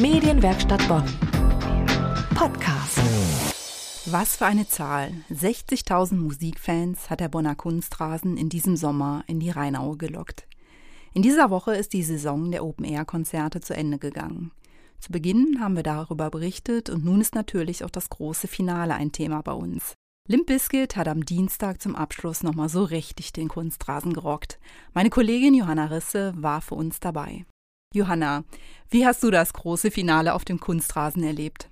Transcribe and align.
Medienwerkstatt 0.00 0.86
Bonn. 0.86 1.02
Podcast. 2.36 3.00
Was 4.06 4.36
für 4.36 4.46
eine 4.46 4.68
Zahl. 4.68 5.12
60.000 5.28 6.14
Musikfans 6.14 7.10
hat 7.10 7.18
der 7.18 7.28
Bonner 7.28 7.56
Kunstrasen 7.56 8.36
in 8.36 8.48
diesem 8.48 8.76
Sommer 8.76 9.24
in 9.26 9.40
die 9.40 9.50
Rheinaue 9.50 9.96
gelockt. 9.96 10.46
In 11.14 11.22
dieser 11.22 11.50
Woche 11.50 11.74
ist 11.74 11.94
die 11.94 12.04
Saison 12.04 12.52
der 12.52 12.64
Open-Air-Konzerte 12.64 13.60
zu 13.60 13.74
Ende 13.74 13.98
gegangen. 13.98 14.52
Zu 15.00 15.10
Beginn 15.10 15.58
haben 15.58 15.74
wir 15.74 15.82
darüber 15.82 16.30
berichtet 16.30 16.90
und 16.90 17.04
nun 17.04 17.20
ist 17.20 17.34
natürlich 17.34 17.82
auch 17.82 17.90
das 17.90 18.08
große 18.08 18.46
Finale 18.46 18.94
ein 18.94 19.10
Thema 19.10 19.42
bei 19.42 19.52
uns. 19.52 19.94
Limp 20.28 20.46
Bizkit 20.46 20.94
hat 20.94 21.08
am 21.08 21.24
Dienstag 21.24 21.82
zum 21.82 21.96
Abschluss 21.96 22.44
nochmal 22.44 22.68
so 22.68 22.84
richtig 22.84 23.32
den 23.32 23.48
Kunstrasen 23.48 24.12
gerockt. 24.12 24.60
Meine 24.94 25.10
Kollegin 25.10 25.54
Johanna 25.54 25.86
Risse 25.86 26.34
war 26.36 26.60
für 26.60 26.76
uns 26.76 27.00
dabei. 27.00 27.46
Johanna, 27.94 28.44
wie 28.90 29.06
hast 29.06 29.22
du 29.22 29.30
das 29.30 29.54
große 29.54 29.90
Finale 29.90 30.34
auf 30.34 30.44
dem 30.44 30.60
Kunstrasen 30.60 31.24
erlebt? 31.24 31.70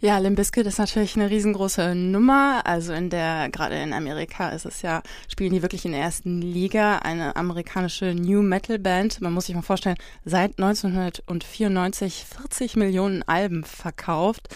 Ja, 0.00 0.18
Limp 0.18 0.36
Bizkit 0.36 0.64
ist 0.64 0.78
natürlich 0.78 1.16
eine 1.16 1.28
riesengroße 1.28 1.96
Nummer. 1.96 2.62
Also 2.64 2.92
in 2.92 3.10
der, 3.10 3.48
gerade 3.48 3.74
in 3.74 3.92
Amerika 3.92 4.50
ist 4.50 4.64
es 4.64 4.82
ja, 4.82 5.02
spielen 5.26 5.52
die 5.52 5.62
wirklich 5.62 5.84
in 5.84 5.90
der 5.90 6.02
ersten 6.02 6.40
Liga, 6.40 6.98
eine 6.98 7.34
amerikanische 7.34 8.14
New 8.14 8.42
Metal 8.42 8.78
Band. 8.78 9.20
Man 9.20 9.32
muss 9.32 9.46
sich 9.46 9.56
mal 9.56 9.62
vorstellen, 9.62 9.96
seit 10.24 10.56
1994 10.60 12.24
40 12.24 12.76
Millionen 12.76 13.24
Alben 13.24 13.64
verkauft. 13.64 14.54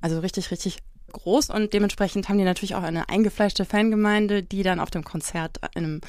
Also 0.00 0.20
richtig, 0.20 0.52
richtig 0.52 0.78
groß 1.12 1.50
und 1.50 1.72
dementsprechend 1.72 2.28
haben 2.28 2.38
die 2.38 2.44
natürlich 2.44 2.74
auch 2.74 2.82
eine 2.82 3.08
eingefleischte 3.08 3.64
Fangemeinde, 3.64 4.42
die 4.42 4.62
dann 4.62 4.80
auf 4.80 4.90
dem 4.90 5.04
Konzert 5.04 5.60
einem 5.76 6.00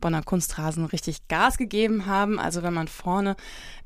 Bonner 0.00 0.22
Kunstrasen 0.22 0.84
richtig 0.86 1.28
Gas 1.28 1.58
gegeben 1.58 2.06
haben. 2.06 2.38
Also 2.38 2.62
wenn 2.62 2.72
man 2.72 2.88
vorne 2.88 3.36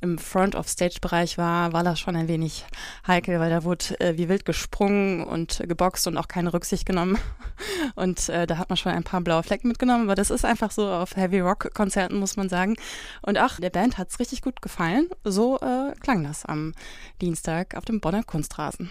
im 0.01 0.19
Front 0.19 0.55
of 0.55 0.69
Stage 0.69 0.99
Bereich 1.01 1.39
war, 1.39 1.73
war 1.73 1.83
das 1.83 1.99
schon 2.01 2.17
ein 2.17 2.29
wenig 2.29 2.65
heikel, 3.07 3.41
weil 3.41 3.51
da 3.51 3.65
wurde 3.65 3.99
äh, 4.01 4.17
wie 4.17 4.29
wild 4.29 4.45
gesprungen 4.45 5.25
und 5.25 5.63
geboxt 5.67 6.07
und 6.07 6.17
auch 6.17 6.29
keine 6.29 6.53
Rücksicht 6.53 6.87
genommen. 6.87 7.19
Und 7.95 8.29
äh, 8.29 8.47
da 8.47 8.59
hat 8.59 8.69
man 8.69 8.77
schon 8.77 8.93
ein 8.93 9.05
paar 9.05 9.21
blaue 9.21 9.43
Flecken 9.43 9.69
mitgenommen, 9.69 10.05
aber 10.05 10.17
das 10.17 10.31
ist 10.31 10.45
einfach 10.45 10.73
so 10.73 10.89
auf 10.89 11.17
Heavy 11.17 11.41
Rock 11.41 11.73
Konzerten, 11.73 12.19
muss 12.19 12.37
man 12.37 12.49
sagen. 12.49 12.75
Und 13.23 13.39
ach, 13.39 13.61
der 13.61 13.71
Band 13.71 13.97
hat's 13.99 14.19
richtig 14.19 14.43
gut 14.43 14.61
gefallen. 14.61 15.09
So 15.23 15.59
äh, 15.61 15.93
klang 16.01 16.25
das 16.25 16.45
am 16.45 16.73
Dienstag 17.21 17.77
auf 17.77 17.85
dem 17.85 18.01
Bonner 18.01 18.25
Kunstrasen. 18.25 18.91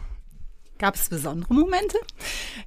Gab 0.81 0.95
es 0.95 1.09
besondere 1.09 1.53
Momente? 1.53 1.95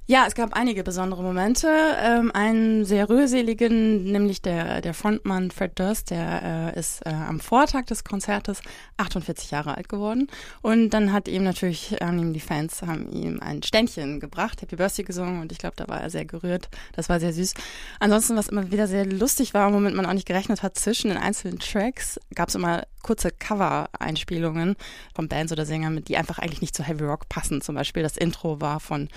Ja, 0.07 0.23
es 0.25 0.35
gab 0.35 0.53
einige 0.53 0.83
besondere 0.83 1.21
Momente. 1.21 1.67
Ähm, 1.99 2.31
einen 2.33 2.85
sehr 2.85 3.09
rührseligen, 3.09 4.05
nämlich 4.09 4.41
der, 4.41 4.79
der 4.79 4.93
Frontmann 4.93 5.51
Fred 5.51 5.77
Durst, 5.77 6.11
der 6.11 6.71
äh, 6.73 6.79
ist 6.79 7.05
äh, 7.05 7.09
am 7.09 7.41
Vortag 7.41 7.87
des 7.87 8.05
Konzertes 8.05 8.61
48 8.95 9.51
Jahre 9.51 9.75
alt 9.75 9.89
geworden. 9.89 10.29
Und 10.61 10.91
dann 10.91 11.11
hat 11.11 11.27
ihm 11.27 11.43
natürlich, 11.43 11.97
haben 12.01 12.31
die 12.31 12.39
Fans, 12.39 12.83
haben 12.83 13.11
ihm 13.11 13.41
ein 13.41 13.61
Ständchen 13.63 14.21
gebracht, 14.21 14.61
Happy 14.61 14.77
Birthday 14.77 15.03
gesungen 15.03 15.41
und 15.41 15.51
ich 15.51 15.57
glaube, 15.57 15.75
da 15.75 15.89
war 15.89 15.99
er 15.99 16.09
sehr 16.09 16.23
gerührt. 16.23 16.69
Das 16.93 17.09
war 17.09 17.19
sehr 17.19 17.33
süß. 17.33 17.53
Ansonsten, 17.99 18.37
was 18.37 18.47
immer 18.47 18.71
wieder 18.71 18.87
sehr 18.87 19.05
lustig 19.05 19.53
war, 19.53 19.73
womit 19.73 19.93
man 19.93 20.05
auch 20.05 20.13
nicht 20.13 20.25
gerechnet 20.27 20.63
hat, 20.63 20.77
zwischen 20.77 21.09
den 21.09 21.17
einzelnen 21.17 21.59
Tracks 21.59 22.17
gab 22.33 22.47
es 22.47 22.55
immer 22.55 22.83
kurze 23.05 23.29
Cover-Einspielungen 23.29 24.75
von 25.13 25.27
Bands 25.27 25.51
oder 25.51 25.63
Sängern, 25.67 26.03
die 26.03 26.17
einfach 26.17 26.39
eigentlich 26.39 26.61
nicht 26.61 26.75
zu 26.75 26.81
Heavy 26.81 27.03
Rock 27.03 27.29
passen. 27.29 27.61
Zum 27.61 27.75
Beispiel 27.75 28.01
das 28.05 28.17
Intro 28.17 28.61
war 28.61 28.79
von 28.79 29.09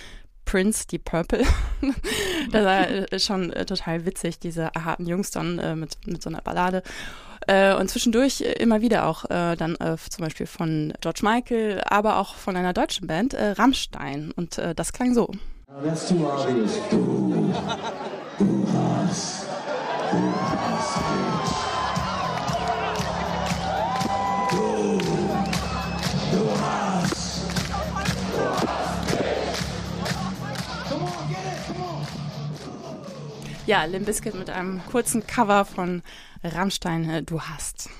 Prince, 0.44 0.86
die 0.86 0.98
Purple. 0.98 1.44
das 2.50 2.64
war 2.64 2.88
äh, 2.88 3.20
schon 3.20 3.52
äh, 3.52 3.66
total 3.66 4.06
witzig, 4.06 4.38
diese 4.38 4.70
harten 4.74 5.06
Jungs 5.06 5.30
dann 5.30 5.58
äh, 5.58 5.76
mit, 5.76 5.98
mit 6.06 6.22
so 6.22 6.30
einer 6.30 6.40
Ballade. 6.40 6.82
Äh, 7.46 7.74
und 7.74 7.88
zwischendurch 7.90 8.40
äh, 8.40 8.52
immer 8.54 8.80
wieder 8.80 9.06
auch 9.06 9.26
äh, 9.26 9.56
dann 9.56 9.76
zum 10.10 10.24
Beispiel 10.24 10.46
von 10.46 10.94
George 11.00 11.20
Michael, 11.22 11.82
aber 11.84 12.18
auch 12.18 12.34
von 12.34 12.56
einer 12.56 12.72
deutschen 12.72 13.06
Band, 13.06 13.34
Rammstein. 13.34 14.32
Und 14.32 14.58
das 14.76 14.92
klang 14.92 15.14
so. 15.14 15.30
That's 15.84 16.08
too 16.08 16.26
obvious. 16.26 16.78
Ja, 33.68 33.84
Limp 33.84 34.06
Bizkit 34.06 34.34
mit 34.34 34.48
einem 34.48 34.80
kurzen 34.90 35.26
Cover 35.26 35.66
von 35.66 36.02
Rammstein, 36.42 37.10
äh, 37.10 37.22
Du 37.22 37.42
hast. 37.42 37.90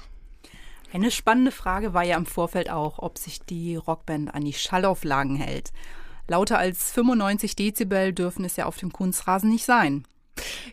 Eine 0.95 1.11
spannende 1.11 1.51
Frage 1.51 1.93
war 1.93 2.03
ja 2.05 2.17
im 2.17 2.25
Vorfeld 2.25 2.71
auch, 2.71 3.01
ob 3.01 3.19
sich 3.19 3.41
die 3.43 3.77
Rockband 3.77 4.35
an 4.35 4.47
die 4.47 4.55
Schallauflagen 4.55 5.37
hält. 5.37 5.73
Lauter 6.27 6.57
als 6.57 6.91
95 6.93 7.55
Dezibel 7.55 8.15
dürfen 8.15 8.47
es 8.47 8.57
ja 8.57 8.65
auf 8.65 8.79
dem 8.79 8.95
Kunstrasen 8.95 9.51
nicht 9.51 9.67
sein. 9.67 10.07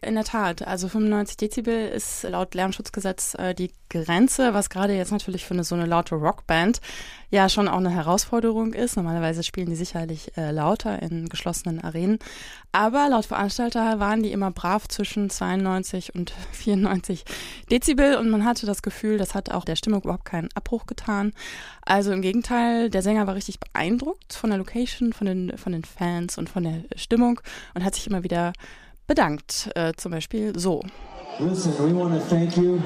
In 0.02 0.16
der 0.16 0.24
Tat, 0.24 0.66
also 0.66 0.88
95 0.88 1.38
Dezibel 1.38 1.88
ist 1.88 2.24
laut 2.24 2.54
Lärmschutzgesetz 2.54 3.36
äh, 3.36 3.54
die 3.54 3.72
Grenze, 3.90 4.54
was 4.54 4.70
gerade 4.70 4.94
jetzt 4.94 5.12
natürlich 5.12 5.46
für 5.46 5.54
eine, 5.54 5.64
so 5.64 5.76
eine 5.76 5.86
laute 5.86 6.16
Rockband 6.16 6.82
ja 7.30 7.50
schon 7.50 7.68
auch 7.68 7.78
eine 7.78 7.90
Herausforderung 7.90 8.74
ist. 8.74 8.96
Normalerweise 8.96 9.44
spielen 9.44 9.70
die 9.70 9.76
sicherlich 9.76 10.36
äh, 10.38 10.52
lauter 10.52 11.02
in 11.02 11.30
geschlossenen 11.30 11.82
Arenen, 11.82 12.20
aber 12.72 13.10
laut 13.10 13.26
Veranstalter 13.26 14.00
waren 14.00 14.24
die 14.24 14.32
immer 14.32 14.52
brav 14.52 14.88
zwischen 14.88 15.30
92 15.30 16.16
und 16.16 16.34
94 16.52 17.26
Dezibel 17.72 18.18
und 18.18 18.30
man 18.30 18.46
hatte 18.46 18.66
das 18.66 18.82
Gefühl, 18.82 19.18
das 19.18 19.36
hat 19.36 19.52
auch 19.52 19.66
der 19.66 19.76
Stimmung 19.76 20.02
überhaupt 20.02 20.26
keinen 20.26 20.50
Abbruch 20.56 20.86
getan. 20.86 21.34
Also 21.82 22.12
im 22.12 22.22
Gegenteil, 22.22 22.90
der 22.90 23.02
Sänger 23.02 23.28
war 23.28 23.36
richtig 23.36 23.60
beeindruckt 23.60 24.34
von 24.34 24.50
der 24.50 24.58
Location, 24.58 25.14
von 25.14 25.28
den, 25.28 25.58
von 25.58 25.72
den 25.72 25.84
Fans 25.84 26.38
und 26.38 26.50
von 26.50 26.64
der 26.64 26.84
Stimmung 26.96 27.40
und 27.74 27.84
hat 27.84 27.96
sich 27.96 28.08
immer 28.08 28.24
wieder 28.24 28.54
bedankt. 29.08 29.70
Äh, 29.76 29.94
zum 29.98 30.12
Beispiel 30.12 30.58
so. 30.58 30.82
Listen, 31.40 31.74
we 31.80 31.94
want 31.94 32.14
to 32.14 32.20
thank 32.30 32.56
you 32.58 32.82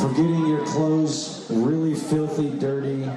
for 0.00 0.08
getting 0.10 0.46
your 0.46 0.64
clothes 0.64 1.46
really 1.50 1.94
filthy 1.94 2.50
dirty. 2.58 3.08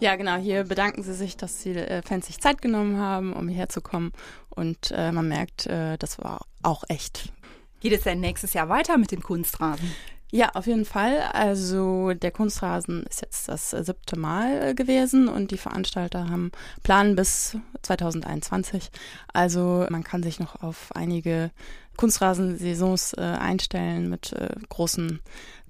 Ja, 0.00 0.16
genau. 0.16 0.36
Hier 0.36 0.64
bedanken 0.64 1.02
sie 1.04 1.14
sich, 1.14 1.36
dass 1.36 1.62
die 1.62 1.70
äh, 1.70 2.02
Fans 2.02 2.26
sich 2.26 2.40
Zeit 2.40 2.60
genommen 2.60 2.98
haben, 2.98 3.32
um 3.32 3.48
hierher 3.48 3.68
zu 3.68 3.80
kommen. 3.80 4.12
Und 4.50 4.90
äh, 4.90 5.12
man 5.12 5.28
merkt, 5.28 5.66
äh, 5.66 5.96
das 5.98 6.18
war 6.18 6.46
auch 6.62 6.82
echt. 6.88 7.32
Geht 7.80 7.92
es 7.92 8.02
denn 8.02 8.20
nächstes 8.20 8.54
Jahr 8.54 8.68
weiter 8.68 8.98
mit 8.98 9.12
dem 9.12 9.22
Kunstrasen? 9.22 9.92
Ja, 10.34 10.50
auf 10.54 10.66
jeden 10.66 10.84
Fall. 10.84 11.20
Also 11.32 12.12
der 12.12 12.32
Kunstrasen 12.32 13.04
ist 13.04 13.22
jetzt 13.22 13.48
das 13.48 13.70
siebte 13.70 14.18
Mal 14.18 14.70
äh, 14.70 14.74
gewesen 14.74 15.28
und 15.28 15.52
die 15.52 15.56
Veranstalter 15.56 16.28
haben 16.28 16.50
Plan 16.82 17.14
bis 17.14 17.56
2021. 17.82 18.90
Also 19.32 19.86
man 19.90 20.02
kann 20.02 20.24
sich 20.24 20.40
noch 20.40 20.60
auf 20.60 20.90
einige 20.96 21.52
Kunstrasensaisons 21.96 23.12
äh, 23.12 23.20
einstellen 23.20 24.10
mit 24.10 24.32
äh, 24.32 24.48
großen 24.70 25.20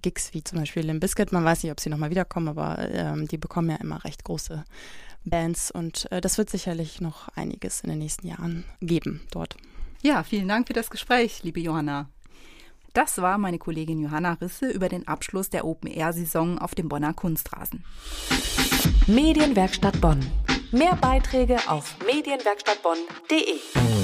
Gigs 0.01 0.33
wie 0.33 0.43
zum 0.43 0.61
Beispiel 0.61 0.87
Limp 0.87 1.03
Bizkit. 1.03 1.31
Man 1.31 1.45
weiß 1.45 1.63
nicht, 1.63 1.73
ob 1.73 1.79
sie 1.79 1.91
nochmal 1.91 2.09
wiederkommen, 2.09 2.49
aber 2.49 2.79
ähm, 2.91 3.29
die 3.29 3.37
bekommen 3.37 3.69
ja 3.69 3.77
immer 3.77 4.03
recht 4.03 4.25
große 4.25 4.65
Bands 5.27 5.73
und 5.73 6.11
äh, 6.11 6.23
das 6.23 6.39
wird 6.39 6.49
sicherlich 6.49 7.03
noch 7.03 7.29
einiges 7.37 7.83
in 7.83 7.91
den 7.91 7.99
nächsten 7.99 8.27
Jahren 8.27 8.65
geben 8.81 9.21
dort. 9.31 9.59
Ja, 10.01 10.23
vielen 10.23 10.49
Dank 10.49 10.69
für 10.69 10.73
das 10.73 10.89
Gespräch, 10.89 11.43
liebe 11.43 11.61
Johanna. 11.61 12.09
Das 12.95 13.21
war 13.21 13.39
meine 13.39 13.59
Kollegin 13.59 14.01
Johanna 14.01 14.35
Risse 14.35 14.71
über 14.71 14.89
den 14.89 15.09
Abschluss 15.09 15.51
der 15.51 15.65
Open-Air-Saison 15.65 16.61
auf 16.61 16.77
dem 16.77 16.89
Bonner 16.89 17.13
Kunstrasen. 17.13 17.85
Medienwerkstatt 19.09 20.01
Bonn. 20.01 20.25
Mehr 20.71 20.97
Beiträge 21.01 21.59
auf 21.67 21.97
medienwerkstattbonn.de. 22.07 24.04